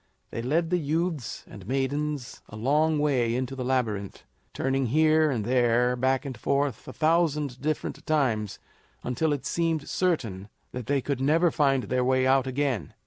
They 0.31 0.41
led 0.41 0.71
the 0.71 0.79
youths 0.79 1.43
and 1.47 1.67
maidens 1.67 2.41
a 2.49 2.55
long 2.55 2.97
way 2.97 3.35
into 3.35 3.55
the 3.55 3.63
Labyrinth, 3.63 4.23
turning 4.51 4.87
here 4.87 5.29
and 5.29 5.45
there, 5.45 5.95
back 5.95 6.25
and 6.25 6.35
forth, 6.35 6.87
a 6.87 6.91
thousand 6.93 7.61
different 7.61 8.03
times, 8.07 8.57
until 9.03 9.31
it 9.31 9.45
seemed 9.45 9.87
certain 9.87 10.49
that 10.71 10.87
they 10.87 11.01
could 11.01 11.21
never 11.21 11.51
find 11.51 11.83
their 11.83 12.03
way 12.03 12.25
out 12.25 12.47
again. 12.47 12.95